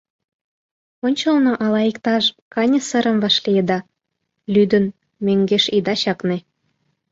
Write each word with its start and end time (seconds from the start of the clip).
Ончылно 1.05 1.51
ала 1.65 1.81
иктаж 1.91 2.25
каньысырым 2.53 3.17
вашлийыда: 3.23 3.79
лӱдын, 4.53 4.85
мӧҥгеш 5.25 5.65
ида 5.77 5.95
чакне! 6.01 6.37